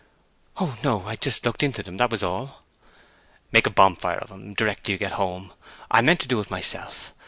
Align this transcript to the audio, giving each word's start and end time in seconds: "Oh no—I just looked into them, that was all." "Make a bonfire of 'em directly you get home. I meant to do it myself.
"Oh 0.57 0.79
no—I 0.83 1.15
just 1.15 1.45
looked 1.45 1.61
into 1.61 1.83
them, 1.83 1.97
that 1.97 2.09
was 2.09 2.23
all." 2.23 2.63
"Make 3.51 3.67
a 3.67 3.69
bonfire 3.69 4.17
of 4.17 4.31
'em 4.31 4.55
directly 4.55 4.93
you 4.93 4.97
get 4.97 5.11
home. 5.13 5.53
I 5.91 6.01
meant 6.01 6.19
to 6.21 6.27
do 6.27 6.39
it 6.39 6.49
myself. 6.49 7.13